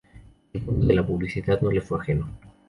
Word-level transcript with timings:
El 0.53 0.63
mundo 0.63 0.87
de 0.87 0.95
la 0.95 1.05
publicidad 1.05 1.61
no 1.61 1.69
le 1.71 1.79
fue 1.79 1.99
ajeno. 1.99 2.27